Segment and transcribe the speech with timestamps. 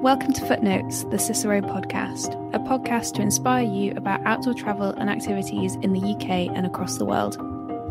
[0.00, 5.10] Welcome to Footnotes, the Cicerone podcast, a podcast to inspire you about outdoor travel and
[5.10, 7.36] activities in the UK and across the world.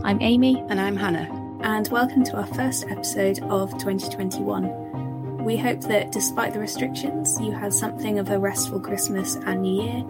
[0.04, 0.58] I'm Amy.
[0.70, 1.30] And I'm Hannah.
[1.62, 5.44] And welcome to our first episode of 2021.
[5.46, 9.84] We hope that despite the restrictions, you had something of a restful Christmas and New
[9.84, 10.04] Year.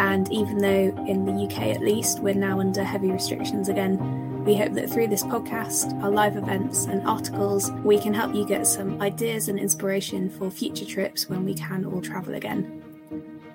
[0.00, 4.54] And even though in the UK at least, we're now under heavy restrictions again, we
[4.56, 8.64] hope that through this podcast, our live events, and articles, we can help you get
[8.64, 12.80] some ideas and inspiration for future trips when we can all travel again.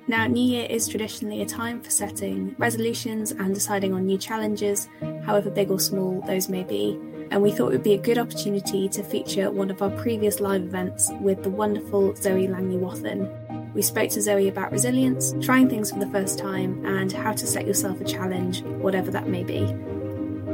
[0.10, 4.90] Now, New Year is traditionally a time for setting resolutions and deciding on new challenges,
[5.26, 7.00] however big or small those may be.
[7.32, 10.42] And we thought it would be a good opportunity to feature one of our previous
[10.42, 13.32] live events with the wonderful Zoe Langley Wathen.
[13.74, 17.48] We spoke to Zoe about resilience, trying things for the first time, and how to
[17.48, 19.74] set yourself a challenge, whatever that may be.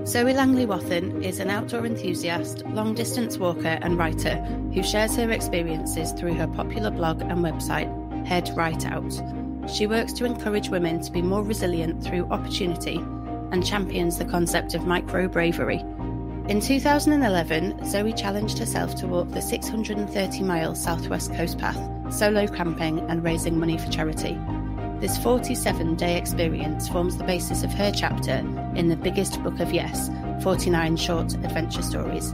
[0.07, 4.37] Zoe Langley Wathen is an outdoor enthusiast, long distance walker, and writer
[4.73, 7.91] who shares her experiences through her popular blog and website,
[8.25, 9.21] Head Right Out.
[9.69, 12.95] She works to encourage women to be more resilient through opportunity
[13.51, 15.79] and champions the concept of micro bravery.
[16.47, 22.99] In 2011, Zoe challenged herself to walk the 630 mile Southwest Coast Path, solo camping
[23.09, 24.39] and raising money for charity.
[24.99, 29.71] This 47 day experience forms the basis of her chapter in the biggest book of
[29.71, 30.09] Yes
[30.41, 32.33] 49 Short Adventure Stories.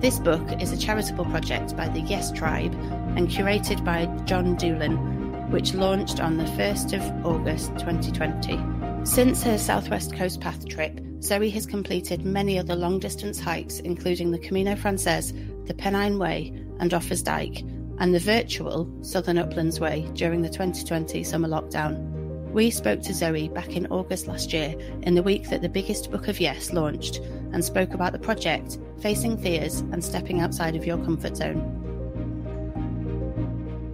[0.00, 2.74] This book is a charitable project by the Yes Tribe
[3.16, 8.60] and curated by John Doolan, which launched on the 1st of August 2020.
[9.06, 14.30] Since her Southwest Coast Path trip, Zoe has completed many other long distance hikes, including
[14.30, 15.32] the Camino Frances,
[15.64, 17.62] the Pennine Way, and Offa's Dyke,
[17.98, 22.10] and the virtual Southern Uplands Way during the 2020 summer lockdown.
[22.50, 26.10] We spoke to Zoe back in August last year, in the week that the biggest
[26.10, 27.18] book of Yes launched,
[27.52, 31.80] and spoke about the project, facing fears, and stepping outside of your comfort zone.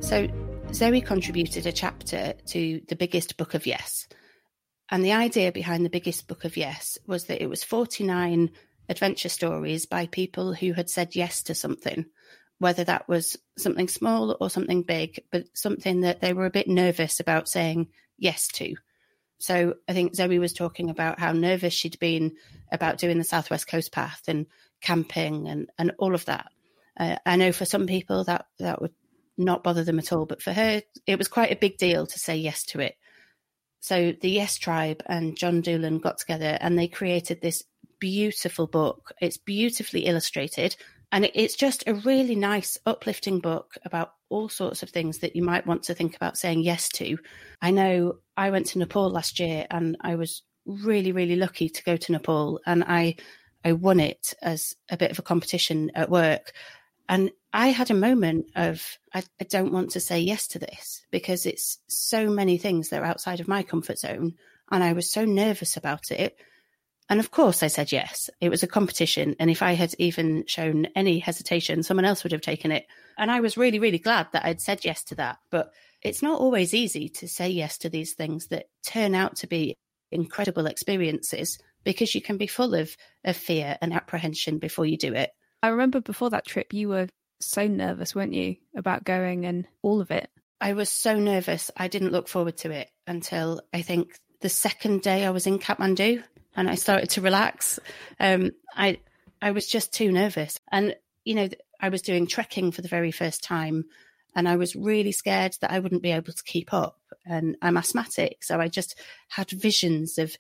[0.00, 0.28] So,
[0.72, 4.08] Zoe contributed a chapter to the biggest book of Yes.
[4.90, 8.50] And the idea behind the biggest book of Yes was that it was 49
[8.88, 12.06] adventure stories by people who had said yes to something
[12.60, 16.68] whether that was something small or something big, but something that they were a bit
[16.68, 17.88] nervous about saying
[18.18, 18.76] yes to.
[19.38, 22.36] So I think Zoe was talking about how nervous she'd been
[22.70, 24.46] about doing the Southwest Coast Path and
[24.82, 26.50] camping and, and all of that.
[26.98, 28.92] Uh, I know for some people that that would
[29.38, 32.18] not bother them at all, but for her, it was quite a big deal to
[32.18, 32.96] say yes to it.
[33.80, 37.64] So the Yes Tribe and John Doolan got together and they created this
[37.98, 39.12] beautiful book.
[39.22, 40.76] It's beautifully illustrated.
[41.12, 45.42] And it's just a really nice, uplifting book about all sorts of things that you
[45.42, 47.18] might want to think about saying yes to.
[47.60, 51.82] I know I went to Nepal last year and I was really, really lucky to
[51.82, 53.16] go to Nepal and I
[53.64, 56.52] I won it as a bit of a competition at work.
[57.08, 61.02] And I had a moment of, I, I, don't want to say yes to this
[61.10, 64.34] because it's so many things that are outside of my comfort zone.
[64.70, 66.36] And I was so nervous about it.
[67.10, 68.30] And of course, I said yes.
[68.40, 69.34] It was a competition.
[69.40, 72.86] And if I had even shown any hesitation, someone else would have taken it.
[73.18, 75.38] And I was really, really glad that I'd said yes to that.
[75.50, 75.72] But
[76.02, 79.76] it's not always easy to say yes to these things that turn out to be
[80.12, 85.12] incredible experiences because you can be full of, of fear and apprehension before you do
[85.12, 85.30] it.
[85.64, 87.08] I remember before that trip, you were
[87.40, 90.30] so nervous, weren't you, about going and all of it?
[90.60, 91.72] I was so nervous.
[91.76, 95.58] I didn't look forward to it until I think the second day I was in
[95.58, 96.22] Kathmandu
[96.56, 97.78] and I started to relax.
[98.18, 99.00] Um, I
[99.42, 100.94] I was just too nervous, and
[101.24, 101.48] you know
[101.80, 103.84] I was doing trekking for the very first time,
[104.34, 106.98] and I was really scared that I wouldn't be able to keep up.
[107.26, 110.36] And I'm asthmatic, so I just had visions of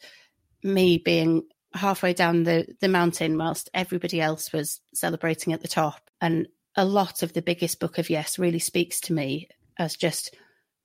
[0.62, 6.00] me being halfway down the the mountain whilst everybody else was celebrating at the top.
[6.20, 9.48] And a lot of the biggest book of yes really speaks to me
[9.78, 10.34] as just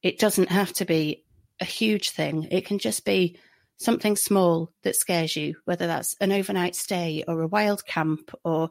[0.02, 1.24] it doesn't have to be
[1.60, 2.48] a huge thing.
[2.52, 3.38] It can just be
[3.78, 8.70] something small that scares you, whether that's an overnight stay or a wild camp or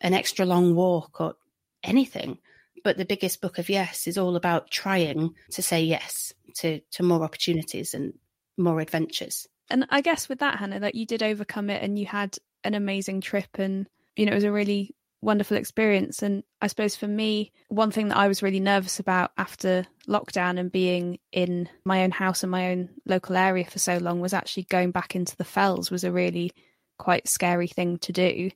[0.00, 1.34] an extra long walk or
[1.82, 2.38] anything.
[2.84, 7.02] But the biggest book of yes is all about trying to say yes to, to
[7.02, 8.14] more opportunities and
[8.58, 9.46] more adventures.
[9.70, 12.74] And I guess with that, Hannah, that you did overcome it and you had an
[12.74, 13.86] amazing trip and,
[14.16, 16.22] you know, it was a really wonderful experience.
[16.22, 20.58] And I suppose for me, one thing that I was really nervous about after lockdown
[20.58, 24.34] and being in my own house and my own local area for so long was
[24.34, 26.52] actually going back into the fells was a really
[26.98, 28.50] quite scary thing to do.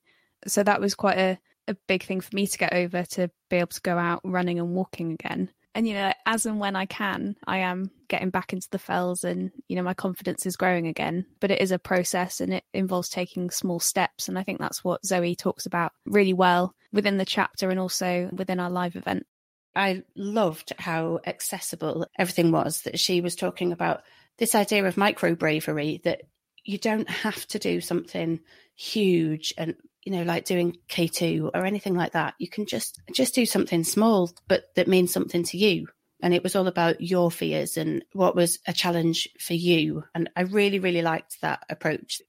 [0.47, 3.57] So that was quite a, a big thing for me to get over to be
[3.57, 6.87] able to go out running and walking again and you know as and when i
[6.87, 10.87] can i am getting back into the fells and you know my confidence is growing
[10.87, 11.27] again.
[11.41, 14.29] But it is a process and it involves taking small steps.
[14.29, 18.29] And i think that's what zoe talks about really well within the chapter and also
[18.33, 19.27] within our live event.
[19.75, 24.03] I loved how accessible everything was that she was talking about
[24.39, 26.23] this idea of micro bravery that
[26.65, 28.41] you don't have to do something
[28.75, 29.75] huge and
[30.07, 33.85] you know like doing K2 or anything like that you can just just do something
[33.85, 35.89] small but that means something to you.
[36.23, 40.05] And it was all about your fears and what was a challenge for you.
[40.15, 42.23] And I really really liked that approach.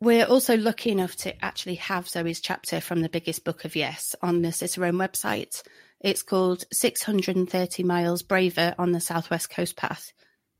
[0.00, 4.14] We're also lucky enough to actually have Zoe's chapter from the biggest book of yes
[4.22, 5.62] on the Cicerone website.
[6.00, 10.12] It's called 630 miles braver on the southwest coast path.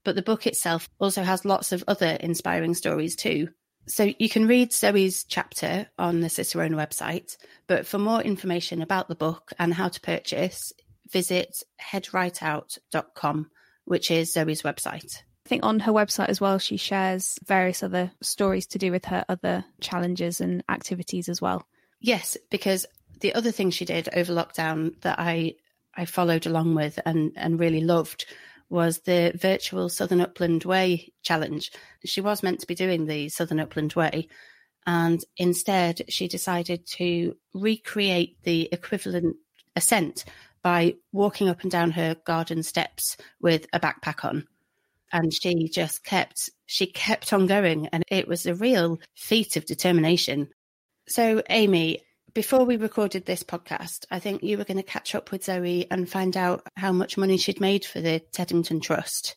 [0.03, 3.49] But the book itself also has lots of other inspiring stories too.
[3.87, 7.37] So you can read Zoe's chapter on the Cicerone website,
[7.67, 10.73] but for more information about the book and how to purchase,
[11.11, 13.51] visit headrightout.com,
[13.85, 15.23] which is Zoe's website.
[15.45, 19.05] I think on her website as well, she shares various other stories to do with
[19.07, 21.67] her other challenges and activities as well.
[22.01, 22.87] Yes, because
[23.21, 25.55] the other thing she did over lockdown that I
[25.97, 28.27] I followed along with and and really loved
[28.69, 31.70] was the virtual Southern Upland Way challenge.
[32.05, 34.28] She was meant to be doing the Southern Upland Way,
[34.87, 39.37] and instead she decided to recreate the equivalent
[39.76, 40.25] ascent
[40.62, 44.46] by walking up and down her garden steps with a backpack on.
[45.12, 49.66] And she just kept she kept on going and it was a real feat of
[49.66, 50.49] determination.
[51.06, 52.00] So Amy,
[52.35, 55.87] before we recorded this podcast, I think you were going to catch up with Zoe
[55.91, 59.37] and find out how much money she'd made for the Teddington Trust.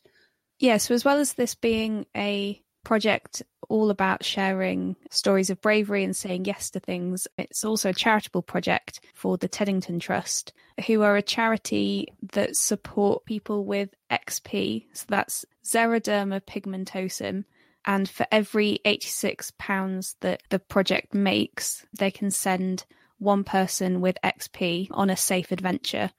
[0.58, 6.02] Yes, so as well as this being a project all about sharing stories of bravery
[6.02, 10.52] and saying yes to things, it's also a charitable project for the Teddington Trust,
[10.86, 14.86] who are a charity that support people with XP.
[14.92, 17.44] So that's Xeroderma pigmentosum
[17.88, 22.84] and for every £86 that the project makes, they can send
[23.18, 26.10] one person with XP on a safe adventure.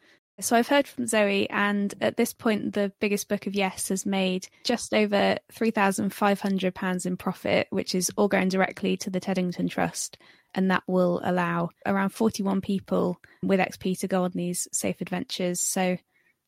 [0.42, 4.04] So I've heard from Zoe, and at this point, the biggest book of Yes has
[4.04, 10.18] made just over £3,500 in profit, which is all going directly to the Teddington Trust.
[10.56, 15.60] And that will allow around 41 people with XP to go on these safe adventures.
[15.60, 15.98] So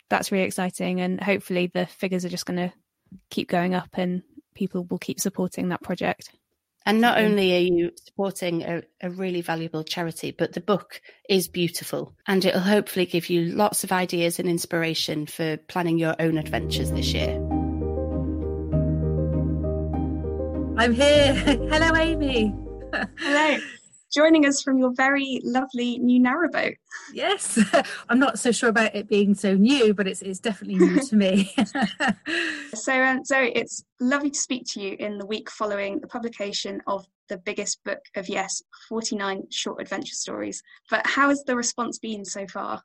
[0.09, 0.99] that's really exciting.
[0.99, 2.73] And hopefully, the figures are just going to
[3.29, 4.23] keep going up and
[4.53, 6.31] people will keep supporting that project.
[6.85, 7.25] And not mm-hmm.
[7.27, 10.99] only are you supporting a, a, really valuable charity, but the book
[11.29, 16.15] is beautiful and it'll hopefully give you lots of ideas and inspiration for planning your
[16.19, 17.35] own adventures this year.
[20.77, 21.33] I'm here.
[21.35, 22.55] Hello, Amy.
[23.19, 23.59] Hello
[24.11, 26.75] joining us from your very lovely new narrowboat.
[27.13, 27.59] Yes,
[28.09, 31.15] I'm not so sure about it being so new, but it's, it's definitely new to
[31.15, 31.53] me.
[32.73, 36.81] so, um, Zoe, it's lovely to speak to you in the week following the publication
[36.87, 40.61] of the biggest book of Yes 49 short adventure stories.
[40.89, 42.83] But how has the response been so far?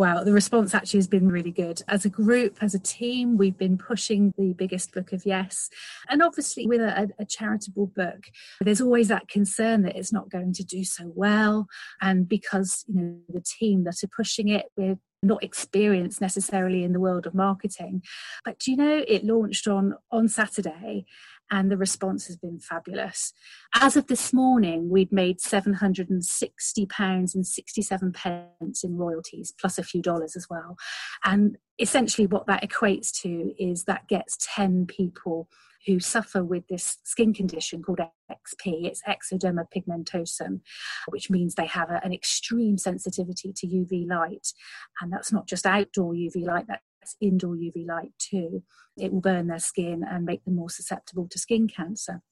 [0.00, 1.82] Wow, the response actually has been really good.
[1.86, 5.68] As a group, as a team, we've been pushing the biggest book of yes.
[6.08, 8.30] And obviously, with a, a, charitable book,
[8.62, 11.66] there's always that concern that it's not going to do so well.
[12.00, 16.94] And because, you know, the team that are pushing it, we're not experienced necessarily in
[16.94, 18.02] the world of marketing.
[18.42, 21.04] But do you know, it launched on on Saturday
[21.50, 23.32] and the response has been fabulous.
[23.74, 30.02] As of this morning, we'd made £760 and 67 pence in royalties, plus a few
[30.02, 30.76] dollars as well.
[31.24, 35.48] And essentially, what that equates to is that gets 10 people
[35.86, 38.84] who suffer with this skin condition called XP.
[38.84, 40.60] It's ectoderma pigmentosum,
[41.08, 44.52] which means they have a, an extreme sensitivity to UV light.
[45.00, 46.82] And that's not just outdoor UV light, that
[47.20, 48.62] indoor UV light too.
[48.96, 52.22] It will burn their skin and make them more susceptible to skin cancer.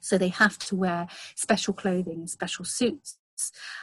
[0.00, 3.18] So they have to wear special clothing and special suits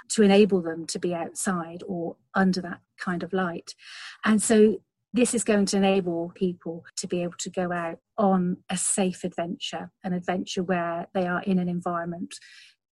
[0.10, 3.76] to enable them to be outside or under that kind of light.
[4.26, 4.82] And so
[5.14, 9.24] this is going to enable people to be able to go out on a safe
[9.24, 12.36] adventure, an adventure where they are in an environment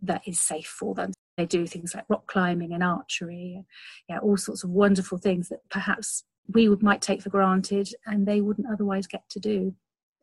[0.04, 1.14] that is safe for them.
[1.38, 3.64] They do things like rock climbing and archery,
[4.08, 8.26] yeah, all sorts of wonderful things that perhaps we would, might take for granted and
[8.26, 9.74] they wouldn't otherwise get to do.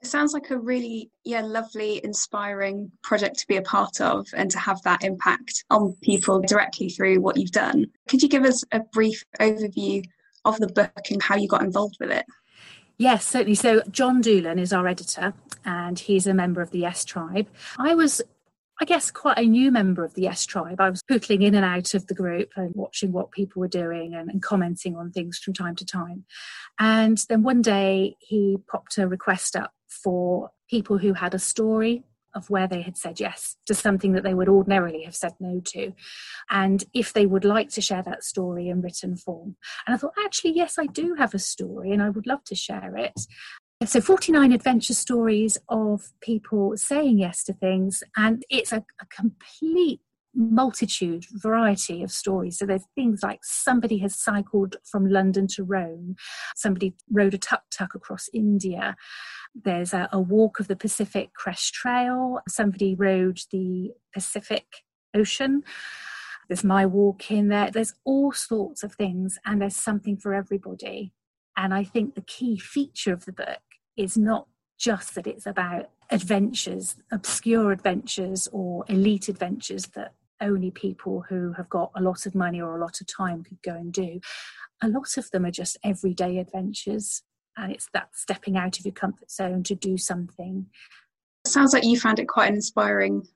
[0.00, 4.48] It sounds like a really, yeah, lovely, inspiring project to be a part of and
[4.52, 7.87] to have that impact on people directly through what you've done.
[8.08, 10.04] Could you give us a brief overview
[10.44, 12.26] of the book and how you got involved with it?
[12.96, 13.54] Yes, certainly.
[13.54, 15.32] So, John Doolan is our editor,
[15.64, 17.48] and he's a member of the Yes Tribe.
[17.78, 18.22] I was
[18.80, 20.80] I guess, quite a new member of the Yes Tribe.
[20.80, 24.14] I was pootling in and out of the group and watching what people were doing
[24.14, 26.25] and, and, commenting on things from time to time.
[26.78, 32.04] And then one day he popped a request up for people who had a story
[32.35, 35.61] of where they had said yes to something that they would ordinarily have said no
[35.64, 35.92] to.
[36.49, 39.56] And if they would like to share that story in written form.
[39.87, 42.54] And I thought, actually, yes, I do have a story and I would love to
[42.54, 43.18] share it.
[43.87, 50.00] So, 49 adventure stories of people saying yes to things, and it's a, a complete
[50.35, 52.58] multitude variety of stories.
[52.58, 56.16] So there's things like somebody has cycled from london to rome
[56.54, 58.94] somebody rode a tuk-tuk across india
[59.54, 64.66] there's a, a walk of the pacific crest trail somebody rowed the pacific
[65.14, 65.62] ocean
[66.49, 71.12] there's my walk in there there's all sorts of things and there's something for everybody.
[71.56, 73.67] And i think the key feature of the book
[73.98, 74.46] is not
[74.78, 81.68] just that it's about adventures, obscure adventures or elite adventures that only people who have
[81.68, 84.20] got a lot of money or a lot of time could go and do.
[84.82, 87.22] A lot of them are just everyday adventures,
[87.56, 90.66] and it's that stepping out of your comfort zone to do something.
[91.44, 93.26] It sounds like you found it quite an inspiring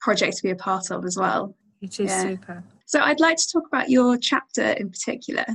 [0.00, 1.54] project to be a part of as well.
[1.80, 2.22] It is yeah.
[2.22, 2.64] super.
[2.86, 5.46] So, I'd like to talk about your chapter in particular.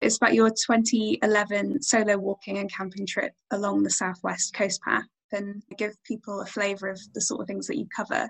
[0.00, 5.62] It's about your 2011 solo walking and camping trip along the Southwest Coast Path and
[5.76, 8.28] give people a flavour of the sort of things that you cover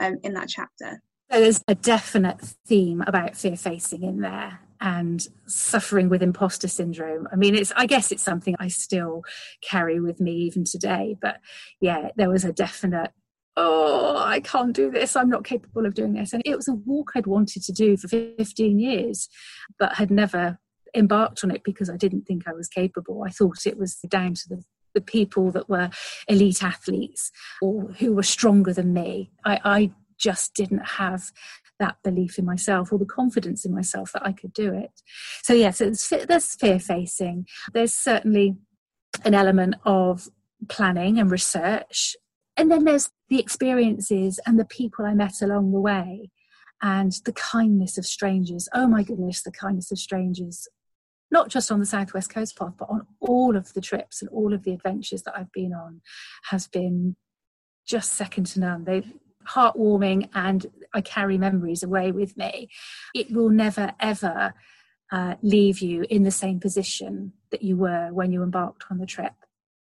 [0.00, 1.00] um, in that chapter.
[1.30, 7.28] So there's a definite theme about fear facing in there and suffering with imposter syndrome.
[7.32, 9.22] I mean, it's I guess it's something I still
[9.62, 11.16] carry with me even today.
[11.20, 11.40] But
[11.80, 13.12] yeah, there was a definite
[13.60, 15.16] oh, I can't do this.
[15.16, 16.32] I'm not capable of doing this.
[16.32, 19.28] And it was a walk I'd wanted to do for 15 years,
[19.80, 20.58] but had never
[20.94, 23.24] embarked on it because I didn't think I was capable.
[23.24, 24.64] I thought it was down to the
[24.94, 25.90] the people that were
[26.28, 27.30] elite athletes
[27.62, 29.30] or who were stronger than me.
[29.44, 31.30] I, I just didn't have
[31.78, 34.90] that belief in myself or the confidence in myself that I could do it.
[35.42, 37.46] So, yes, yeah, so there's fear facing.
[37.72, 38.56] There's certainly
[39.24, 40.28] an element of
[40.68, 42.16] planning and research.
[42.56, 46.30] And then there's the experiences and the people I met along the way
[46.82, 48.68] and the kindness of strangers.
[48.74, 50.66] Oh my goodness, the kindness of strangers.
[51.30, 54.54] Not just on the Southwest Coast Path, but on all of the trips and all
[54.54, 56.00] of the adventures that I've been on
[56.50, 57.16] has been
[57.86, 58.84] just second to none.
[58.84, 59.02] They
[59.48, 62.68] heartwarming and I carry memories away with me.
[63.14, 64.54] It will never, ever
[65.10, 69.06] uh, leave you in the same position that you were when you embarked on the
[69.06, 69.32] trip.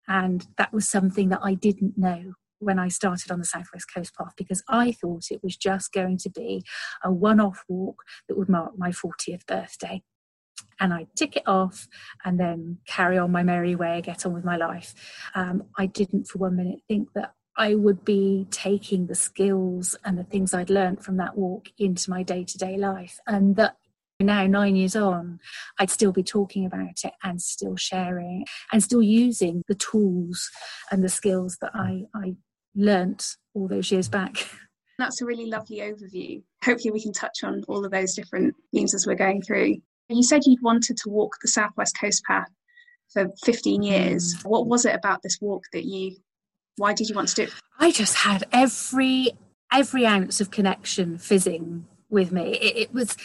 [0.07, 4.15] And that was something that I didn't know when I started on the Southwest Coast
[4.17, 6.63] Path because I thought it was just going to be
[7.03, 10.03] a one off walk that would mark my 40th birthday.
[10.81, 11.89] And I tick it off
[12.25, 14.95] and then carry on my merry way, get on with my life.
[15.35, 20.19] Um, I didn't for one minute think that I would be taking the skills and
[20.19, 23.21] the things I'd learned from that walk into my day to day life.
[23.27, 23.77] And that
[24.21, 25.41] now, nine years on,
[25.79, 30.51] I'd still be talking about it and still sharing and still using the tools
[30.91, 32.37] and the skills that I, I
[32.77, 34.49] learnt all those years back.
[34.99, 36.43] That's a really lovely overview.
[36.65, 39.77] Hopefully, we can touch on all of those different themes as we're going through.
[40.09, 42.49] You said you'd wanted to walk the Southwest Coast Path
[43.13, 44.35] for 15 years.
[44.37, 44.45] Mm.
[44.45, 46.17] What was it about this walk that you
[46.77, 47.53] why did you want to do it?
[47.79, 49.33] I just had every
[49.73, 52.57] every ounce of connection fizzing with me.
[52.57, 53.17] It, it was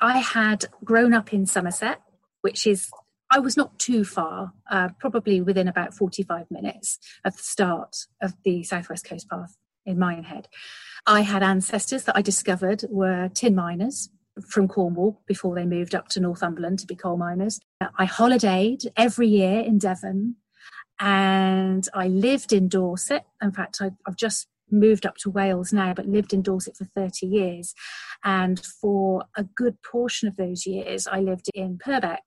[0.00, 2.00] I had grown up in Somerset,
[2.40, 2.90] which is
[3.30, 8.34] I was not too far, uh, probably within about 45 minutes of the start of
[8.44, 10.48] the Southwest Coast Path in Minehead.
[11.06, 14.08] I had ancestors that I discovered were tin miners
[14.46, 17.60] from Cornwall before they moved up to Northumberland to be coal miners.
[17.80, 20.36] I holidayed every year in Devon
[21.00, 23.24] and I lived in Dorset.
[23.42, 26.84] In fact, I, I've just moved up to Wales now, but lived in Dorset for
[26.84, 27.74] 30 years.
[28.24, 32.22] And for a good portion of those years, I lived in Purbeck,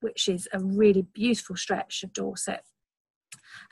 [0.00, 2.62] which is a really beautiful stretch of Dorset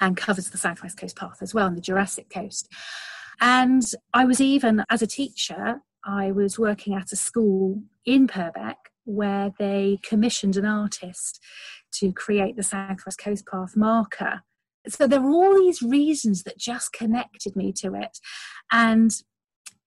[0.01, 2.69] and covers the Southwest Coast Path as well, and the Jurassic Coast.
[3.41, 8.77] And I was even, as a teacher, I was working at a school in Purbeck
[9.05, 11.41] where they commissioned an artist
[11.93, 14.43] to create the Southwest Coast Path marker.
[14.87, 18.19] So there were all these reasons that just connected me to it.
[18.71, 19.13] And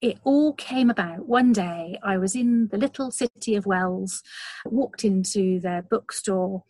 [0.02, 2.00] it all came about one day.
[2.04, 4.24] I was in the little city of Wells,
[4.66, 6.64] walked into their bookstore,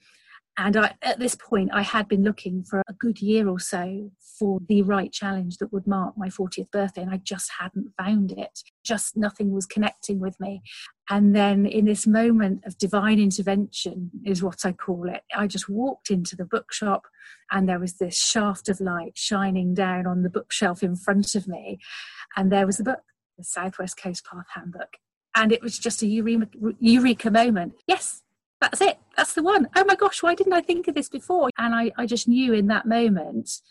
[0.63, 4.11] and I, at this point, I had been looking for a good year or so
[4.19, 8.31] for the right challenge that would mark my 40th birthday, and I just hadn't found
[8.31, 8.59] it.
[8.83, 10.61] Just nothing was connecting with me.
[11.09, 15.67] And then, in this moment of divine intervention, is what I call it, I just
[15.67, 17.07] walked into the bookshop,
[17.49, 21.47] and there was this shaft of light shining down on the bookshelf in front of
[21.47, 21.79] me.
[22.37, 23.01] And there was the book,
[23.35, 24.97] the Southwest Coast Path Handbook.
[25.35, 27.73] And it was just a eureka, eureka moment.
[27.87, 28.21] Yes,
[28.61, 28.97] that's it.
[29.17, 29.67] That's the one.
[29.75, 31.49] Oh my gosh why didn't i think of this before?
[31.57, 33.61] And i, I just knew in that moment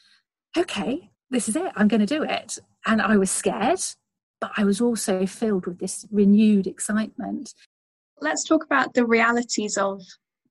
[0.59, 2.59] okay this is it, I'm going to do it.
[2.87, 3.80] And I was scared,
[4.40, 7.54] but I was also filled with this renewed excitement.
[8.20, 10.02] Let's talk about the realities of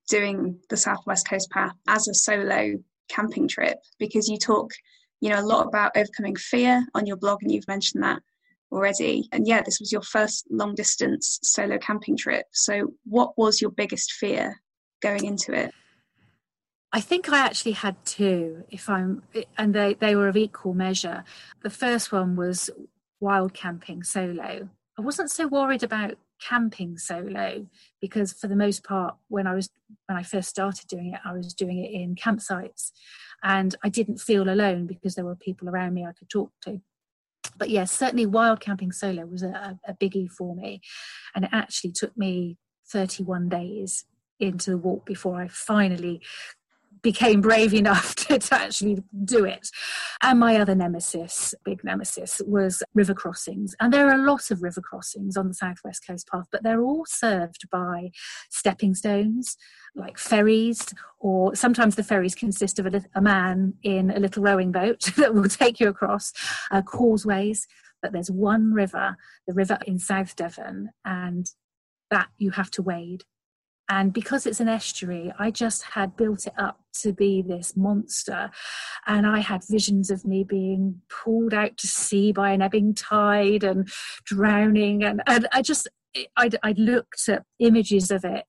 [0.08, 2.76] doing the Southwest Coast Path as a solo
[3.08, 4.72] camping trip because you talk,
[5.20, 8.20] you know, a lot about overcoming fear on your blog and you've mentioned that
[8.72, 9.28] already.
[9.32, 12.46] And yeah, this was your first long distance solo camping trip.
[12.52, 14.60] So what was your biggest fear
[15.02, 15.72] going into it?
[16.92, 19.22] I think I actually had two, if I'm,
[19.56, 21.24] and they, they were of equal measure.
[21.62, 22.68] The first one was
[23.20, 24.68] wild camping solo.
[24.98, 27.66] I wasn't so worried about camping solo
[28.00, 29.68] because for the most part when i was
[30.06, 32.92] when i first started doing it i was doing it in campsites
[33.42, 36.80] and i didn't feel alone because there were people around me i could talk to
[37.60, 40.80] but yes certainly wild camping solo was a, a biggie for me.
[41.36, 42.56] And it actually took me
[42.90, 44.06] 31 days
[44.40, 46.22] into the walk before I finally
[47.02, 49.70] became brave enough to, to, actually do it.
[50.22, 53.74] And my other nemesis, big nemesis, was river crossings.
[53.80, 56.82] And there are a lot of river crossings on the Southwest Coast Path, but they're
[56.82, 58.10] all served by
[58.50, 59.56] stepping stones,
[59.94, 64.72] like ferries, or sometimes the ferries consist of a, a man in a little rowing
[64.72, 66.32] boat that will take you across
[66.70, 67.66] uh, causeways.
[68.02, 69.16] But there's one river,
[69.46, 71.50] the river in South Devon, and
[72.10, 73.24] that you have to wade
[73.90, 78.48] and because it's an estuary, I just had built it up to be this monster.
[79.04, 83.64] And I had visions of me being pulled out to sea by an ebbing tide
[83.64, 83.88] and
[84.24, 85.02] drowning.
[85.02, 85.88] And, and I just,
[86.36, 88.44] I'd, I'd, looked at images of it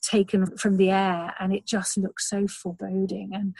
[0.00, 3.30] taken from the air and it just looked so foreboding.
[3.34, 3.56] And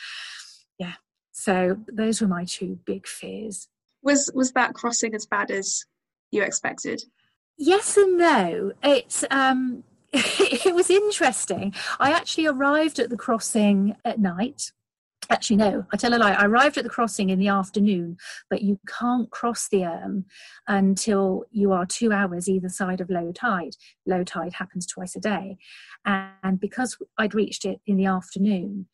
[0.79, 0.95] yeah,
[1.33, 3.67] so those were my two big fears.
[4.05, 5.85] Was, was that crossing as bad as
[6.31, 7.03] you expected?
[7.59, 8.73] Yes and no.
[8.85, 9.83] It's, um,
[10.65, 11.75] it was interesting.
[11.99, 14.71] I actually arrived at the crossing at night.
[15.29, 16.35] Actually, no, I tell a lie.
[16.35, 18.19] I arrived at the crossing in the afternoon,
[18.49, 20.27] but you can't cross the Erm
[20.69, 23.75] until you are two hours either side of low tide.
[24.07, 25.57] Low tide happens twice a day.
[26.05, 28.87] And because I'd reached it in the afternoon,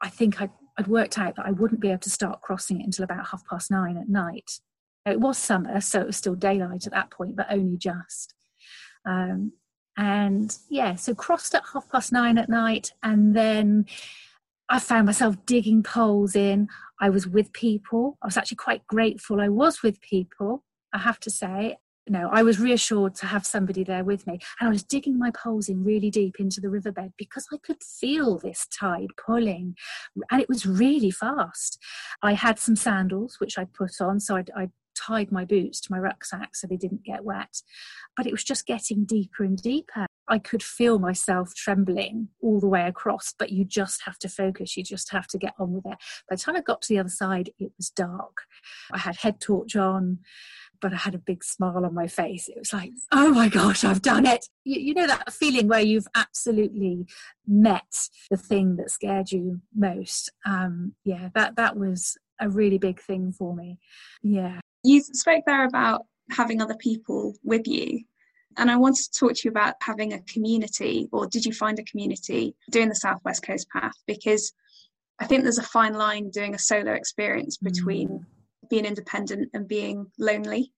[0.00, 2.84] I think I'd, I'd worked out that I wouldn't be able to start crossing it
[2.84, 4.60] until about half past nine at night.
[5.04, 8.34] It was summer, so it was still daylight at that point, but only just.
[9.04, 9.52] Um,
[9.96, 13.86] and yeah, so crossed at half past nine at night, and then
[14.70, 16.68] I found myself digging poles in.
[17.00, 18.16] I was with people.
[18.22, 21.76] I was actually quite grateful I was with people, I have to say.
[22.06, 24.38] You know, I was reassured to have somebody there with me.
[24.58, 27.82] And I was digging my poles in really deep into the riverbed because I could
[27.82, 29.74] feel this tide pulling.
[30.30, 31.78] And it was really fast.
[32.22, 34.20] I had some sandals, which I put on.
[34.20, 34.72] So I'd, I'd
[35.06, 37.62] tied my boots to my rucksack so they didn't get wet.
[38.16, 40.06] But it was just getting deeper and deeper.
[40.28, 44.76] I could feel myself trembling all the way across, but you just have to focus.
[44.76, 45.98] You just have to get on with it.
[46.28, 48.42] By the time I got to the other side, it was dark.
[48.92, 50.20] I had head torch on,
[50.80, 52.48] but I had a big smile on my face.
[52.48, 54.46] It was like, oh my gosh, I've done it.
[54.64, 57.06] You, you know that feeling where you've absolutely
[57.46, 60.30] met the thing that scared you most.
[60.46, 63.78] Um, yeah, that that was a really big thing for me.
[64.22, 64.60] Yeah.
[64.82, 68.04] You spoke there about having other people with you.
[68.56, 71.78] And I wanted to talk to you about having a community, or did you find
[71.78, 73.94] a community doing the Southwest Coast Path?
[74.06, 74.52] Because
[75.20, 78.24] I think there's a fine line doing a solo experience between mm.
[78.68, 80.72] being independent and being lonely.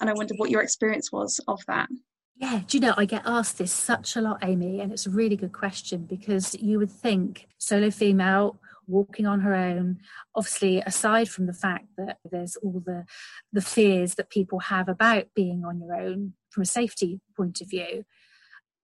[0.00, 1.88] And I wonder what your experience was of that.
[2.36, 5.10] Yeah, do you know, I get asked this such a lot, Amy, and it's a
[5.10, 8.56] really good question because you would think solo female
[8.88, 9.98] walking on her own.
[10.34, 13.04] Obviously aside from the fact that there's all the
[13.52, 17.68] the fears that people have about being on your own from a safety point of
[17.68, 18.04] view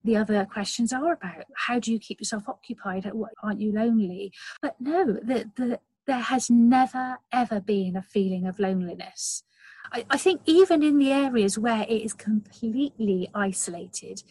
[0.05, 3.11] the other questions are about how do you keep yourself occupied?
[3.43, 4.33] Aren't you lonely?
[4.61, 9.43] But no the, the, there has never ever been a feeling of loneliness
[9.92, 14.23] I, I think even in the areas where it is completely isolated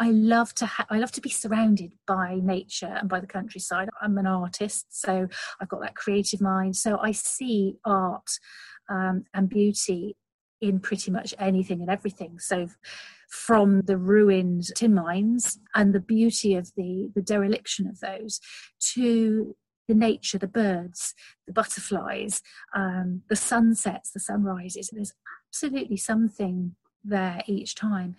[0.00, 3.88] I love to ha- I love to be surrounded by nature and by the countryside.
[4.00, 5.26] I'm an artist, so
[5.60, 6.76] I've got that creative mind.
[6.76, 8.30] So I see art
[8.88, 10.16] um, and beauty
[10.60, 12.38] in pretty much anything and everything.
[12.38, 12.68] So
[13.30, 18.40] from the ruined tin mines and the beauty of the the dereliction of those
[18.94, 19.56] to
[19.88, 21.14] the nature, the birds,
[21.46, 22.42] the butterflies,
[22.74, 24.90] um, the sunsets, the sunrises.
[24.92, 25.14] There's
[25.48, 28.14] absolutely something there each time.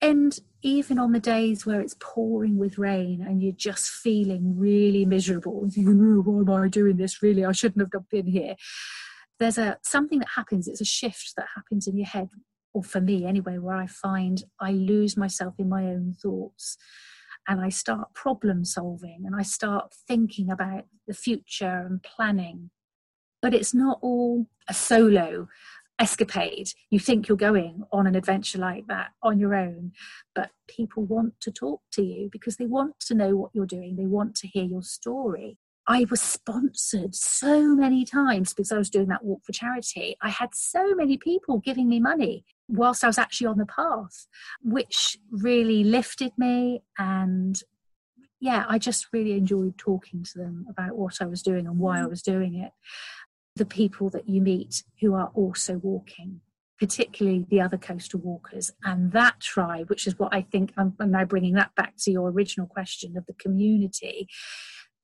[0.00, 5.04] And even on the days where it's pouring with rain and you're just feeling really
[5.04, 7.22] miserable, thinking, oh, why am I doing this?
[7.22, 8.56] Really, I shouldn't have been here.
[9.38, 10.66] There's a something that happens.
[10.66, 12.30] It's a shift that happens in your head,
[12.74, 16.76] or for me anyway, where I find I lose myself in my own thoughts,
[17.48, 22.70] and I start problem solving, and I start thinking about the future and planning.
[23.42, 25.48] but it's not all a solo
[25.98, 26.68] escapade.
[26.90, 29.92] You think you're going on an adventure like that on your own,
[30.34, 33.96] but people want to talk to you because they want to know what you're doing,
[33.96, 35.58] they want to hear your story.
[35.86, 40.16] I was sponsored so many times because I was doing that walk for charity.
[40.22, 44.26] I had so many people giving me money whilst I was actually on the path,
[44.62, 46.82] which really lifted me.
[46.98, 47.60] And
[48.40, 51.96] yeah, I just really enjoyed talking to them about what I was doing and why
[51.96, 52.10] I mm-hmm.
[52.10, 52.72] was doing it
[53.56, 56.40] the people that you meet who are also walking,
[56.78, 58.70] particularly the other coastal walkers.
[58.82, 62.10] And that tribe, which is what I think I'm, I'm now bringing that back to
[62.10, 64.26] your original question of the community,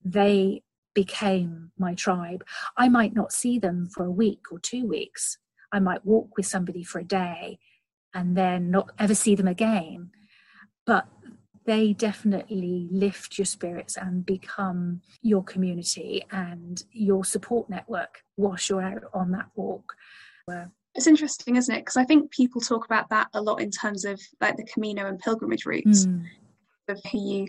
[0.05, 0.63] they
[0.99, 2.43] became my tribe.
[2.77, 5.39] I might not see them for a week or two weeks.
[5.71, 7.61] I might walk with somebody for a day
[8.15, 10.11] and then not ever see them again.
[10.87, 11.07] But
[11.67, 18.83] they definitely lift your spirits and become your community and your support network whilst you're
[18.83, 19.95] out on that walk.
[20.97, 21.83] It's interesting, isn't it?
[21.83, 25.07] Because I think people talk about that a lot in terms of like the Camino
[25.07, 26.25] and pilgrimage routes mm.
[26.89, 27.47] of who you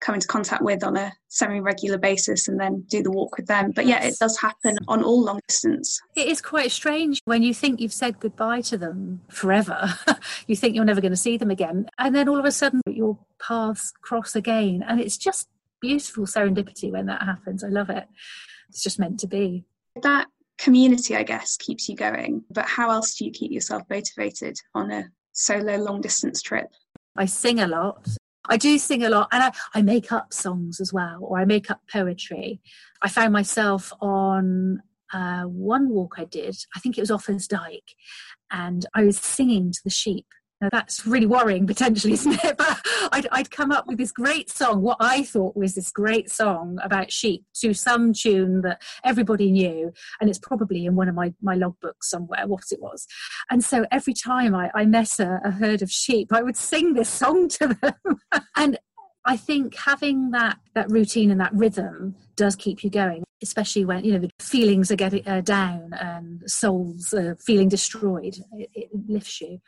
[0.00, 3.72] come into contact with on a semi-regular basis and then do the walk with them.
[3.72, 6.00] But yeah it does happen on all long distance.
[6.14, 9.94] It is quite strange when you think you've said goodbye to them forever.
[10.46, 12.80] You think you're never going to see them again and then all of a sudden
[12.86, 15.48] your paths cross again and it's just
[15.80, 17.62] beautiful serendipity when that happens.
[17.62, 18.06] I love it.
[18.68, 19.64] It's just meant to be.
[20.02, 20.26] That
[20.58, 24.90] community i guess keeps you going but how else do you keep yourself motivated on
[24.90, 26.66] a solo long distance trip?
[27.16, 28.06] I sing a lot.
[28.50, 31.44] I do sing a lot and I, I make up songs as well, or I
[31.44, 32.60] make up poetry.
[33.00, 34.82] I found myself on
[35.12, 37.94] uh, one walk I did, I think it was off Offa's Dyke,
[38.50, 40.26] and I was singing to the sheep
[40.60, 42.56] now that's really worrying potentially, isn't it?
[42.56, 42.80] But
[43.12, 46.78] I'd, I'd, come up with this great song, what I thought was this great song
[46.82, 49.92] about sheep to some tune that everybody knew.
[50.20, 53.06] And it's probably in one of my, my logbooks somewhere, what it was.
[53.50, 56.94] And so every time I, I met a, a herd of sheep, I would sing
[56.94, 58.20] this song to them.
[58.56, 58.78] and
[59.24, 64.02] I think having that that routine and that rhythm does keep you going, especially when
[64.02, 68.36] you know the feelings are getting uh, down and souls are feeling destroyed.
[68.52, 69.60] It, it lifts you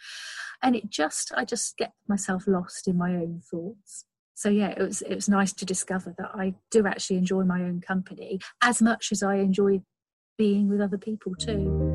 [0.63, 4.05] and it just I just get myself lost in my own thoughts.
[4.35, 7.63] So yeah, it was it was nice to discover that I do actually enjoy my
[7.63, 9.83] own company as much as I enjoy
[10.39, 11.91] being with other people too.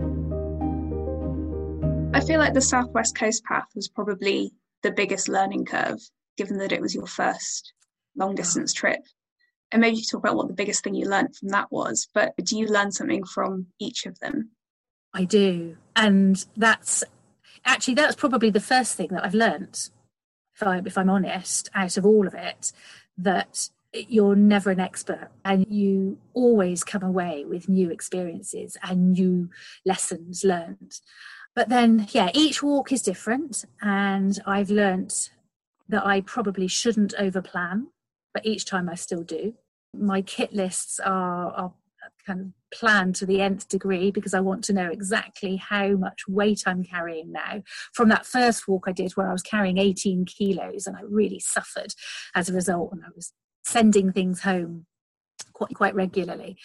[2.13, 4.51] I feel like the Southwest Coast Path was probably
[4.83, 5.99] the biggest learning curve,
[6.37, 7.73] given that it was your first
[8.15, 9.01] long distance trip.
[9.71, 12.33] And maybe you talk about what the biggest thing you learned from that was, but
[12.37, 14.51] do you learn something from each of them?
[15.13, 15.75] I do.
[15.95, 17.03] And that's
[17.67, 19.91] actually that's probably the first thing that I've learnt,
[20.55, 22.71] if, I, if I'm honest, out of all of it,
[23.17, 29.49] that you're never an expert and you always come away with new experiences and new
[29.85, 30.99] lessons learned.
[31.55, 35.31] But then, yeah, each walk is different, and I've learnt
[35.89, 37.87] that I probably shouldn't overplan,
[38.31, 39.55] but each time I still do.
[39.91, 41.73] My kit lists are, are
[42.27, 46.27] kind of plan to the nth degree because I want to know exactly how much
[46.27, 47.63] weight I'm carrying now.
[47.93, 51.39] From that first walk I did where I was carrying 18 kilos and I really
[51.39, 51.93] suffered
[52.35, 53.33] as a result and I was
[53.65, 54.85] sending things home
[55.53, 56.57] quite quite regularly.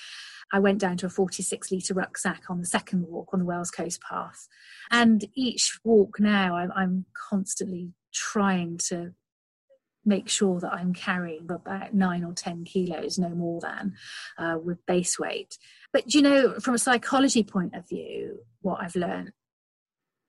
[0.52, 3.70] I went down to a 46 litre rucksack on the second walk on the Wales
[3.70, 4.48] Coast Path.
[4.90, 9.14] And each walk now, I'm, I'm constantly trying to
[10.04, 13.94] make sure that I'm carrying about nine or 10 kilos, no more than,
[14.38, 15.58] uh, with base weight.
[15.92, 19.32] But, you know, from a psychology point of view, what I've learned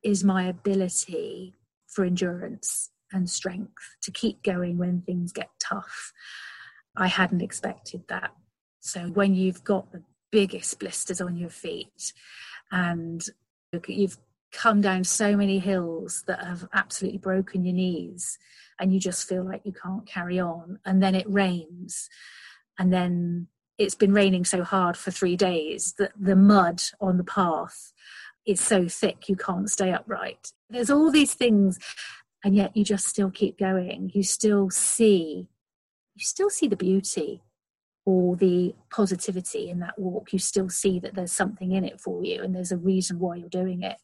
[0.03, 1.55] is my ability
[1.87, 6.11] for endurance and strength to keep going when things get tough.
[6.95, 8.31] I hadn't expected that.
[8.79, 12.13] So when you've got the biggest blisters on your feet
[12.71, 13.23] and
[13.87, 14.17] you've
[14.53, 18.37] come down so many hills that have absolutely broken your knees
[18.79, 20.79] and you just feel like you can't carry on.
[20.85, 22.09] And then it rains.
[22.77, 27.23] And then it's been raining so hard for three days that the mud on the
[27.23, 27.91] path
[28.45, 30.53] is so thick you can't stay upright.
[30.69, 31.79] There's all these things
[32.43, 34.11] and yet you just still keep going.
[34.13, 35.47] You still see
[36.15, 37.41] you still see the beauty
[38.05, 42.23] or the positivity in that walk, you still see that there's something in it for
[42.23, 43.97] you and there's a reason why you're doing it.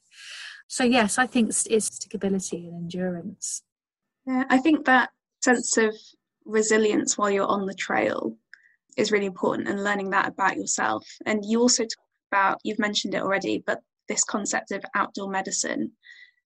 [0.68, 3.64] So, yes, I think it's, stickability and endurance.
[4.26, 5.10] Yeah, I think that
[5.42, 5.96] sense of
[6.46, 8.38] resilience while you're on the trail
[8.98, 11.06] is really important and learning that about yourself.
[11.26, 15.92] And you also talk about, you've mentioned it already, but this concept of outdoor medicine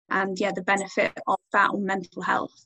[0.10, 2.66] and yeah, the benefit of that on mental health.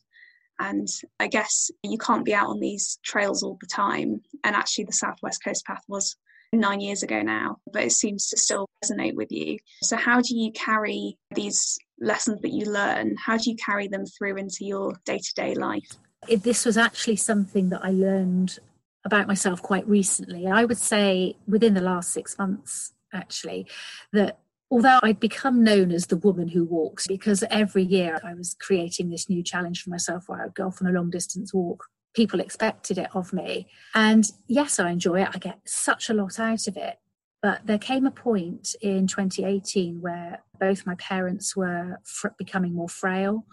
[0.60, 0.88] And
[1.20, 4.22] I guess you can't be out on these trails all the time.
[4.44, 6.16] And actually, the Southwest Coast Path was
[6.54, 9.58] nine years ago now, but it seems to still resonate with you.
[9.82, 13.16] So, how do you carry these lessons that you learn?
[13.18, 15.90] How do you carry them through into your day to day life?
[16.28, 18.60] It, this was actually something that I learned
[19.06, 20.48] about myself quite recently.
[20.48, 23.68] I would say within the last six months, actually,
[24.12, 28.56] that although I'd become known as the woman who walks because every year I was
[28.60, 31.54] creating this new challenge for myself where I would go off on a long distance
[31.54, 31.86] walk.
[32.14, 33.68] People expected it of me.
[33.94, 35.30] And yes, I enjoy it.
[35.34, 37.00] I get such a lot out of it.
[37.42, 42.90] But there came a point in 2018 where both my parents were fr- becoming more
[42.90, 43.46] frail.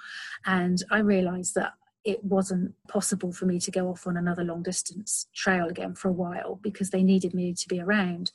[0.46, 1.74] And I realized that
[2.04, 6.08] it wasn't possible for me to go off on another long distance trail again for
[6.08, 8.30] a while because they needed me to be around.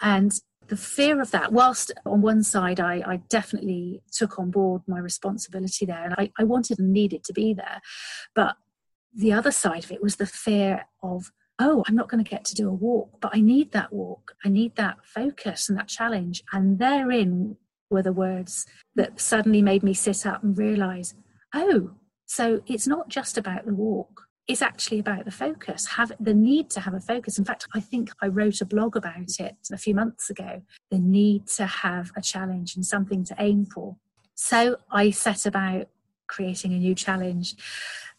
[0.00, 0.32] And
[0.68, 4.98] the fear of that, whilst on one side I, I definitely took on board my
[4.98, 7.80] responsibility there and I, I wanted and needed to be there,
[8.34, 8.56] but
[9.14, 12.44] the other side of it was the fear of oh, I'm not going to get
[12.44, 14.36] to do a walk, but I need that walk.
[14.44, 16.44] I need that focus and that challenge.
[16.52, 17.56] And therein
[17.90, 21.14] were the words that suddenly made me sit up and realize,
[21.52, 21.94] oh,
[22.26, 26.70] so it's not just about the walk is actually about the focus, have the need
[26.70, 27.38] to have a focus.
[27.38, 30.98] In fact, I think I wrote a blog about it a few months ago the
[30.98, 33.96] need to have a challenge and something to aim for.
[34.34, 35.88] So I set about
[36.28, 37.56] creating a new challenge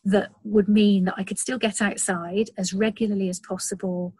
[0.05, 4.13] that would mean that I could still get outside as regularly as possible,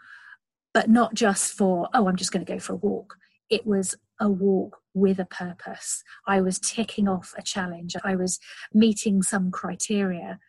[0.74, 3.16] but not just for, oh, I'm just going to go for a walk.
[3.50, 6.04] It was a walk with a purpose.
[6.28, 7.96] I was ticking off a challenge.
[8.04, 8.40] I was
[8.74, 10.40] meeting some criteria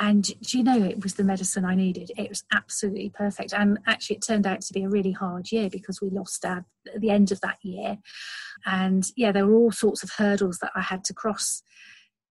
[0.00, 2.10] and do you know, it was the medicine I needed.
[2.16, 3.52] It was absolutely perfect.
[3.52, 6.64] And actually, it turned out to be a really hard year because we lost Dad
[6.92, 7.98] at the end of that year.
[8.64, 11.62] And yeah, there were all sorts of hurdles that I had to cross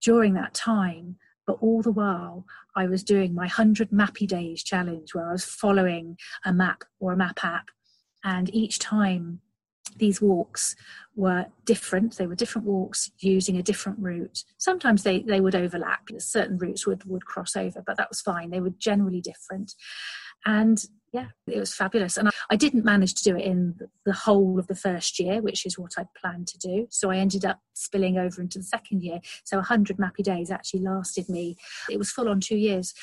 [0.02, 1.18] during that time.
[1.46, 5.46] But all the while, I was doing my 100 Mappy Days challenge where I was
[5.46, 7.68] following a map or a map app.
[8.24, 9.42] And each time
[9.98, 10.76] these walks
[11.16, 12.18] were different.
[12.18, 14.44] They were different walks using a different route.
[14.58, 16.10] Sometimes they, they would overlap.
[16.18, 18.50] Certain routes would, would cross over, but that was fine.
[18.50, 19.74] They were generally different.
[20.46, 22.18] And yeah, it was fabulous.
[22.18, 25.42] And I, I didn't manage to do it in the whole of the first year,
[25.42, 26.88] which is what I'd planned to do.
[26.90, 29.20] So I ended up spilling over into the second year.
[29.44, 31.58] So 100 Mappy days actually lasted me,
[31.90, 32.94] it was full on two years.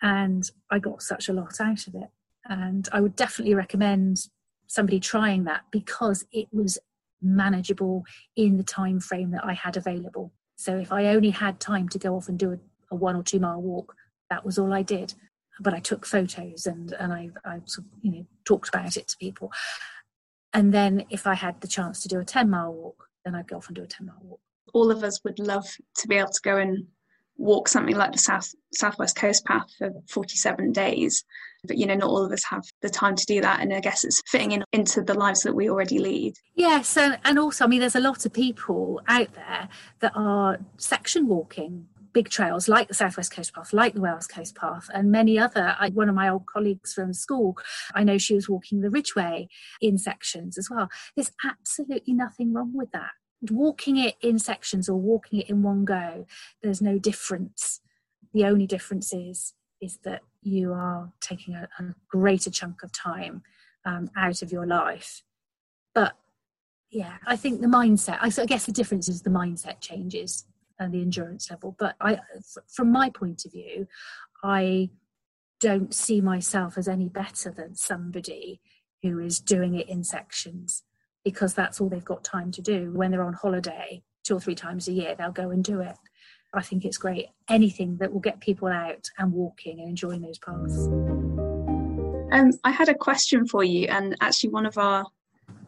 [0.00, 2.08] And I got such a lot out of it.
[2.48, 4.28] And I would definitely recommend
[4.66, 6.78] somebody trying that because it was
[7.22, 8.04] manageable
[8.36, 10.32] in the time frame that I had available.
[10.56, 12.58] So if I only had time to go off and do a,
[12.94, 13.94] a one or two mile walk,
[14.30, 15.14] that was all I did.
[15.60, 19.08] But I took photos and and I, I sort of, you know talked about it
[19.08, 19.52] to people.
[20.52, 23.48] And then if I had the chance to do a ten mile walk, then I'd
[23.48, 24.40] go off and do a ten mile walk.
[24.74, 25.66] All of us would love
[25.98, 26.86] to be able to go and
[27.38, 31.24] walk something like the south southwest coast path for 47 days
[31.66, 33.80] but you know not all of us have the time to do that and i
[33.80, 37.64] guess it's fitting in into the lives that we already lead yes and, and also
[37.64, 39.68] i mean there's a lot of people out there
[40.00, 44.54] that are section walking big trails like the Southwest Coast Path, like the Wales Coast
[44.54, 45.76] Path, and many other.
[45.78, 47.58] I, one of my old colleagues from school,
[47.94, 49.48] I know she was walking the Ridgeway
[49.82, 50.88] in sections as well.
[51.14, 53.10] There's absolutely nothing wrong with that
[53.50, 56.26] walking it in sections or walking it in one go,
[56.62, 57.80] there's no difference.
[58.32, 63.42] The only difference is is that you are taking a, a greater chunk of time
[63.84, 65.22] um, out of your life.
[65.94, 66.16] But
[66.90, 68.18] yeah, I think the mindset.
[68.20, 70.44] I, I guess the difference is the mindset changes
[70.78, 71.74] and the endurance level.
[71.78, 72.20] But I,
[72.68, 73.88] from my point of view,
[74.44, 74.90] I
[75.58, 78.60] don't see myself as any better than somebody
[79.02, 80.82] who is doing it in sections
[81.24, 82.92] because that's all they've got time to do.
[82.92, 85.96] When they're on holiday two or three times a year, they'll go and do it.
[86.54, 87.26] I think it's great.
[87.48, 90.86] Anything that will get people out and walking and enjoying those paths.
[92.32, 95.04] Um, I had a question for you, and actually, one of our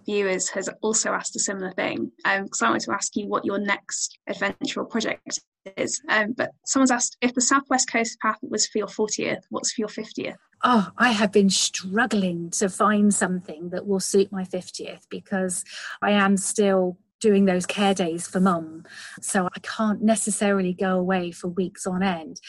[0.06, 2.10] viewers has also asked a similar thing.
[2.24, 5.40] Because um, I wanted to ask you what your next adventure or project
[5.76, 6.00] is.
[6.08, 9.82] Um, but someone's asked if the Southwest Coast Path was for your 40th, what's for
[9.82, 10.36] your 50th?
[10.64, 15.64] Oh, I have been struggling to find something that will suit my 50th because
[16.02, 18.84] I am still doing those care days for mum.
[19.20, 22.40] So I can't necessarily go away for weeks on end.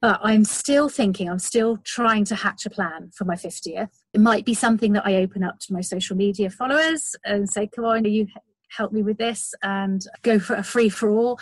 [0.00, 3.88] But I'm still thinking, I'm still trying to hatch a plan for my 50th.
[4.14, 7.66] It might be something that I open up to my social media followers and say,
[7.66, 8.28] come on, you
[8.70, 11.40] help me with this and go for a free for all.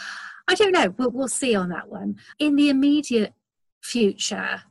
[0.48, 0.94] I don't know.
[0.96, 2.16] We'll, we'll see on that one.
[2.38, 3.35] In the immediate
[3.82, 4.62] future,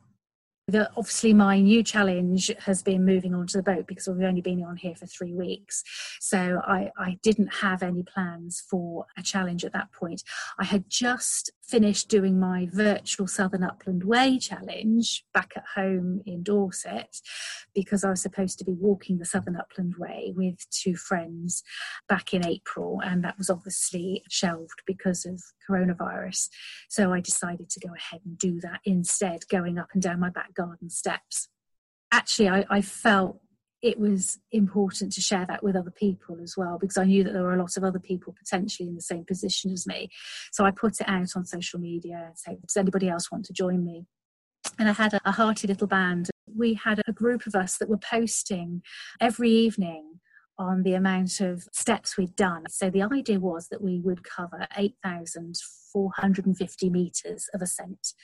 [0.68, 4.64] the, obviously my new challenge has been moving onto the boat because we've only been
[4.64, 5.84] on here for three weeks.
[6.20, 10.22] So I, I didn't have any plans for a challenge at that point.
[10.58, 16.42] I had just finished doing my virtual Southern Upland Way challenge back at home in
[16.42, 17.20] Dorset
[17.74, 21.62] because I was supposed to be walking the Southern Upland Way with two friends
[22.08, 26.48] back in April, and that was obviously shelved because of coronavirus.
[26.88, 30.30] So I decided to go ahead and do that instead, going up and down my
[30.30, 31.48] back garden steps.
[32.12, 33.40] Actually, I, I felt
[33.82, 37.32] it was important to share that with other people as well because I knew that
[37.32, 40.08] there were a lot of other people potentially in the same position as me.
[40.52, 43.52] So I put it out on social media and said, Does anybody else want to
[43.52, 44.06] join me?
[44.78, 46.30] And I had a, a hearty little band.
[46.54, 48.82] We had a group of us that were posting
[49.20, 50.20] every evening
[50.58, 52.64] on the amount of steps we'd done.
[52.70, 58.14] So the idea was that we would cover 8,450 metres of ascent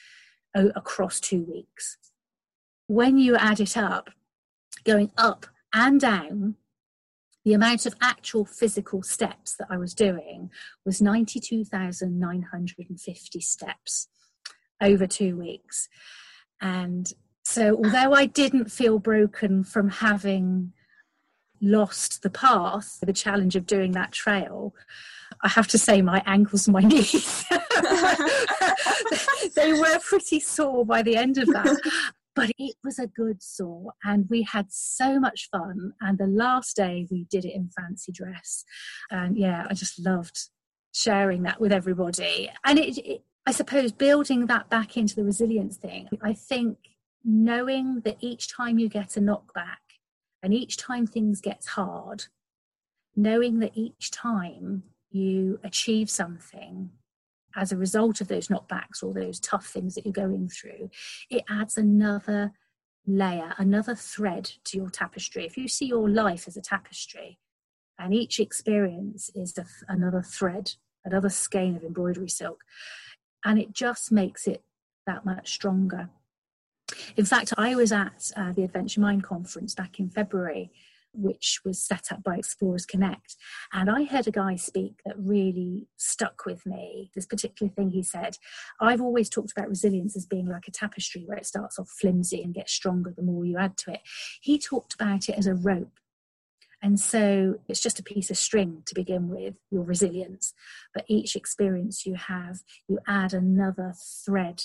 [0.55, 1.99] across two weeks.
[2.87, 4.09] When you add it up,
[4.85, 6.57] going up and down,
[7.45, 10.51] the amount of actual physical steps that I was doing
[10.85, 14.07] was 92,950 steps
[14.81, 15.89] over two weeks.
[16.61, 20.73] And so, although I didn't feel broken from having
[21.61, 24.73] lost the path, the challenge of doing that trail,
[25.43, 27.45] I have to say my ankles and my knees
[29.57, 31.81] they were pretty sore by the end of that
[32.35, 36.77] but it was a good sore and we had so much fun and the last
[36.77, 38.65] day we did it in fancy dress.
[39.11, 40.49] And yeah i just loved
[40.95, 42.51] sharing that with everybody.
[42.65, 46.79] And it, it, i suppose building that back into the resilience thing i think
[47.25, 49.83] knowing that each time you get a knockback
[50.43, 52.25] and each time things get hard
[53.17, 56.91] knowing that each time you achieve something
[57.57, 60.91] as a result of those knockbacks or those tough things that you're going through,
[61.31, 62.53] it adds another
[63.07, 65.45] layer, another thread to your tapestry.
[65.45, 67.39] If you see your life as a tapestry,
[67.99, 70.73] and each experience is a, another thread,
[71.05, 72.65] another skein of embroidery silk,
[73.45, 74.63] and it just makes it
[75.07, 76.11] that much stronger.
[77.17, 80.71] In fact, I was at uh, the Adventure Mind conference back in February
[81.15, 83.37] which was set up by Explorers Connect.
[83.73, 87.11] And I heard a guy speak that really stuck with me.
[87.15, 88.39] This particular thing he said
[88.81, 92.43] I've always talked about resilience as being like a tapestry where it starts off flimsy
[92.43, 94.01] and gets stronger the more you add to it.
[94.41, 95.99] He talked about it as a rope.
[96.83, 100.53] And so it's just a piece of string to begin with, your resilience.
[100.93, 103.95] But each experience you have, you add another
[104.25, 104.65] thread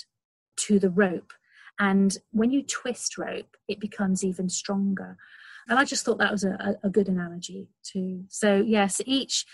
[0.58, 1.34] to the rope.
[1.80, 5.18] And when you twist rope, it becomes even stronger.
[5.70, 8.24] And I just thought that was a, a good analogy too.
[8.30, 9.46] So, yes, each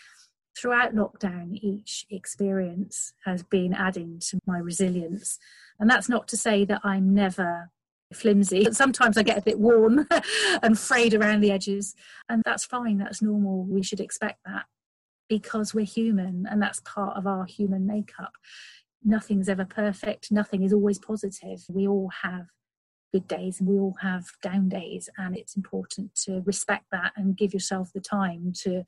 [0.58, 5.40] throughout lockdown, each experience has been adding to my resilience.
[5.80, 7.72] And that's not to say that I'm never
[8.14, 8.72] flimsy.
[8.72, 10.08] Sometimes I get a bit worn
[10.64, 11.96] and frayed around the edges,
[12.30, 13.66] and that's fine, that's normal.
[13.66, 14.66] We should expect that
[15.28, 18.34] because we're human, and that's part of our human makeup.
[19.04, 21.64] Nothing's ever perfect, nothing is always positive.
[21.68, 22.46] We all have
[23.14, 27.38] good days and we all have down days and it's important to respect that and
[27.38, 28.84] give yourself the time to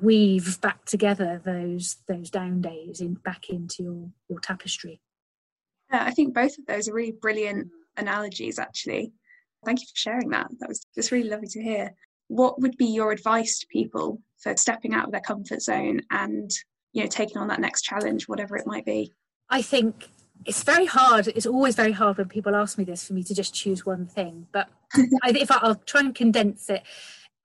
[0.00, 5.00] weave back together those those down days in back into your your tapestry.
[5.92, 9.12] Yeah i think both of those are really brilliant analogies actually.
[9.64, 10.48] Thank you for sharing that.
[10.58, 11.90] That was just really lovely to hear.
[12.28, 16.50] What would be your advice to people for stepping out of their comfort zone and
[16.92, 19.12] you know taking on that next challenge whatever it might be?
[19.50, 20.10] I think
[20.44, 21.28] it's very hard.
[21.28, 24.06] It's always very hard when people ask me this for me to just choose one
[24.06, 24.46] thing.
[24.52, 26.82] But I, if I, will try and condense it,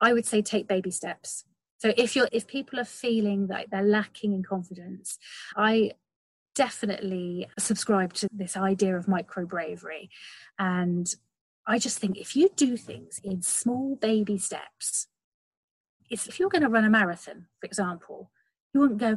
[0.02, 1.46] I would say take baby steps.
[1.78, 5.18] So if you're if people are feeling like they're lacking in confidence,
[5.56, 5.92] I
[6.56, 10.10] definitely subscribe to this idea of micro bravery,
[10.58, 11.14] and
[11.68, 15.08] I just think if you do things in small baby steps,
[16.10, 18.32] it's if you're going to run a marathon, for example,
[18.76, 19.16] you wouldn't go,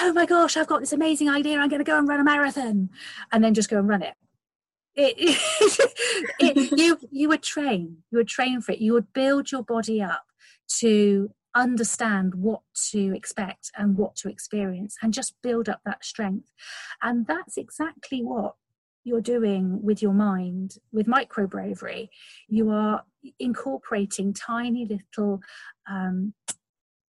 [0.00, 1.58] oh my gosh, I've got this amazing idea.
[1.58, 2.88] I'm going to go and run a marathon,
[3.30, 4.14] and then just go and run it.
[4.96, 5.14] It,
[6.40, 7.98] it, you you would train.
[8.10, 8.78] You would train for it.
[8.78, 10.24] You would build your body up
[10.80, 16.48] to understand what to expect and what to experience, and just build up that strength.
[17.02, 18.54] And that's exactly what
[19.04, 22.08] you're doing with your mind with micro bravery.
[22.48, 23.04] You are
[23.38, 25.42] incorporating tiny little
[25.86, 26.32] um,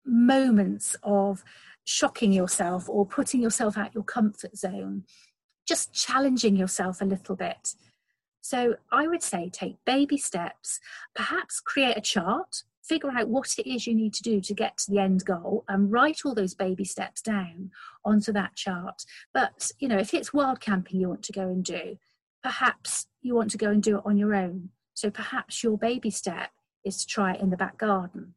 [0.05, 1.43] moments of
[1.85, 5.05] shocking yourself or putting yourself out your comfort zone,
[5.65, 7.75] just challenging yourself a little bit.
[8.41, 10.79] So I would say take baby steps,
[11.15, 14.77] perhaps create a chart, figure out what it is you need to do to get
[14.77, 17.71] to the end goal and write all those baby steps down
[18.03, 19.05] onto that chart.
[19.33, 21.97] But, you know, if it's wild camping you want to go and do,
[22.43, 24.69] perhaps you want to go and do it on your own.
[24.93, 26.51] So perhaps your baby step
[26.83, 28.35] is to try it in the back garden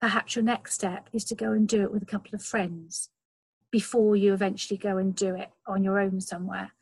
[0.00, 3.10] perhaps your next step is to go and do it with a couple of friends.
[3.70, 6.72] before you eventually go and do it on your own somewhere.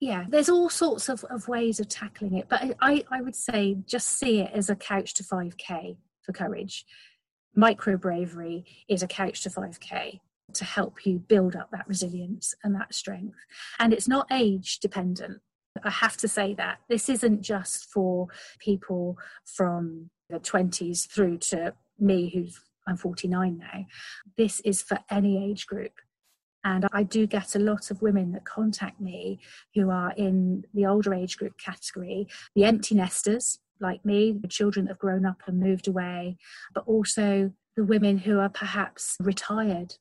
[0.00, 3.78] Yeah there's all sorts of, of ways of tackling it but I, I would say
[3.86, 6.84] just see it as a couch to 5k for courage.
[7.54, 10.20] Micro bravery is a couch to 5k
[10.54, 13.38] to help you build up that resilience and that strength.
[13.78, 15.40] And it's not age dependent.
[15.82, 18.28] I have to say that this isn't just for
[18.58, 23.86] people from the 20s through to me who's i'm 49 now
[24.36, 25.92] this is for any age group
[26.64, 29.38] and I do get a lot of women that contact me
[29.74, 34.86] who are in the older age group category, the empty nesters like me, the children
[34.86, 36.36] that have grown up and moved away,
[36.74, 39.94] but also the women who are perhaps retired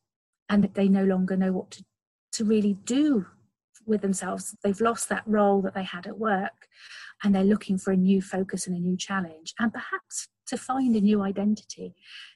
[0.50, 1.86] and they no longer know what to,
[2.34, 3.28] to really do
[3.86, 4.56] with themselves.
[4.64, 6.68] They've lost that role that they had at work
[7.24, 10.96] and they're looking for a new focus and a new challenge and perhaps to find
[10.96, 11.96] a new identity.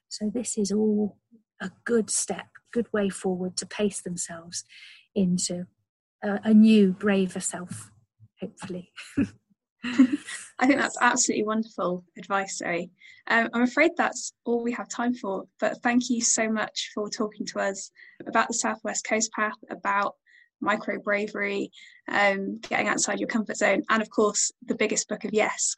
[0.09, 1.17] So, this is all
[1.61, 4.63] a good step good way forward to pace themselves
[5.13, 5.65] into
[6.23, 7.91] a, a new, braver self,
[8.39, 8.91] hopefully.
[9.83, 12.91] I think that's absolutely wonderful advice, Zoe.
[13.27, 17.09] Um, I'm afraid that's all we have time for, but thank you so much for
[17.09, 17.91] talking to us
[18.27, 20.15] about the Southwest Coast Path, about
[20.61, 21.71] micro bravery,
[22.07, 25.75] um, getting outside your comfort zone, and of course, the biggest book of Yes.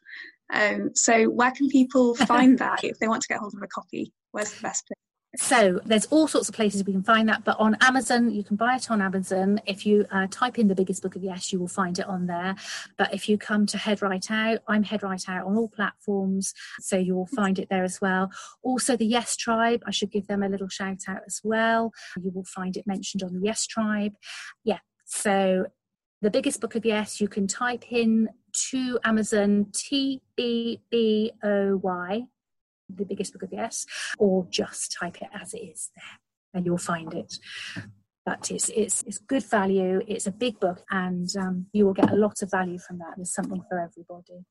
[0.52, 3.66] Um, so, where can people find that if they want to get hold of a
[3.66, 4.12] copy?
[4.32, 4.94] Where's the best place?
[5.36, 8.54] So there's all sorts of places we can find that, but on Amazon, you can
[8.54, 9.60] buy it on Amazon.
[9.66, 12.26] If you uh, type in the biggest book of yes, you will find it on
[12.26, 12.54] there.
[12.96, 16.54] But if you come to Head Right Out, I'm Head Right Out on all platforms,
[16.80, 18.30] so you will find it there as well.
[18.62, 21.92] Also, the Yes Tribe, I should give them a little shout out as well.
[22.22, 24.12] You will find it mentioned on the Yes Tribe.
[24.62, 25.66] Yeah, so
[26.22, 28.28] the biggest book of yes, you can type in
[28.70, 32.26] to Amazon T B B O Y
[32.88, 33.86] the biggest book of yes,
[34.18, 36.20] or just type it as it is there
[36.54, 37.38] and you'll find it.
[38.24, 42.10] But it's, it's, it's good value, it's a big book, and um, you will get
[42.10, 43.14] a lot of value from that.
[43.16, 44.46] There's something for everybody.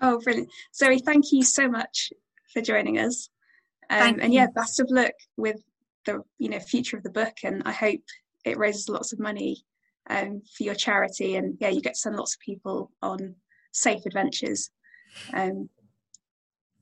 [0.00, 0.48] Oh, brilliant.
[0.74, 2.12] Zoe, thank you so much
[2.52, 3.30] for joining us.
[3.90, 5.60] Um, and yeah, best of luck with
[6.06, 8.00] the you know future of the book, and I hope
[8.44, 9.64] it raises lots of money
[10.08, 11.36] um, for your charity.
[11.36, 13.36] And yeah, you get to send lots of people on
[13.72, 14.70] safe adventures.
[15.32, 15.68] Um,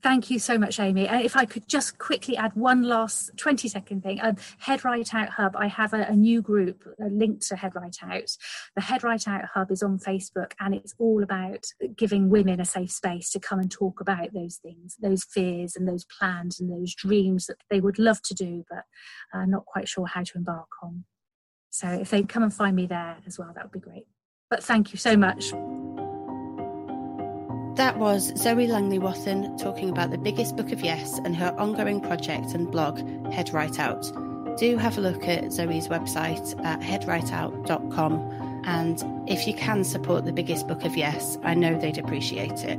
[0.02, 1.06] Thank you so much, Amy.
[1.06, 4.18] And if I could just quickly add one last 20 second thing.
[4.22, 7.94] Um, Head Right Out Hub, I have a, a new group linked to Head Right
[8.02, 8.30] Out.
[8.76, 11.66] The Head Right Out Hub is on Facebook and it's all about
[11.96, 15.86] giving women a safe space to come and talk about those things, those fears and
[15.86, 18.84] those plans and those dreams that they would love to do, but
[19.34, 21.04] uh, not quite sure how to embark on.
[21.70, 24.06] So if they come and find me there as well, that would be great.
[24.50, 25.52] But thank you so much.
[27.76, 32.00] That was Zoe Langley Wathen talking about the biggest book of yes and her ongoing
[32.00, 32.98] project and blog,
[33.32, 34.02] Head Right Out.
[34.58, 38.62] Do have a look at Zoe's website at headrightout.com.
[38.66, 42.78] And if you can support the biggest book of yes, I know they'd appreciate it.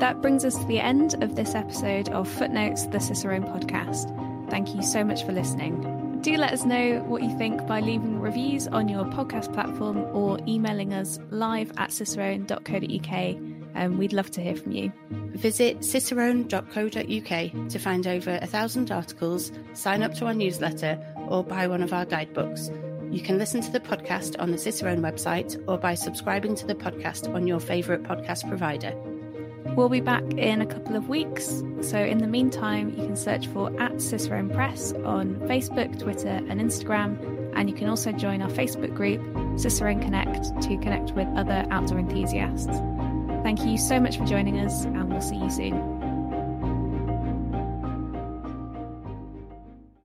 [0.00, 4.50] That brings us to the end of this episode of Footnotes, the Cicerone podcast.
[4.50, 5.97] Thank you so much for listening.
[6.22, 10.38] Do let us know what you think by leaving reviews on your podcast platform or
[10.46, 14.92] emailing us live at cicerone.co.uk um, we'd love to hear from you.
[15.10, 20.98] Visit cicerone.co.uk to find over a thousand articles, sign up to our newsletter,
[21.28, 22.70] or buy one of our guidebooks.
[23.10, 26.74] You can listen to the podcast on the Cicerone website or by subscribing to the
[26.74, 28.92] podcast on your favourite podcast provider.
[29.78, 31.62] We'll be back in a couple of weeks.
[31.82, 36.60] So, in the meantime, you can search for at Cicerone Press on Facebook, Twitter, and
[36.60, 37.16] Instagram.
[37.54, 39.20] And you can also join our Facebook group,
[39.56, 42.76] Cicerone Connect, to connect with other outdoor enthusiasts.
[43.44, 45.97] Thank you so much for joining us, and we'll see you soon.